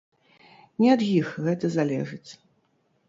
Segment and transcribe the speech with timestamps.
[0.83, 2.31] Не ад іх гэта залежыць.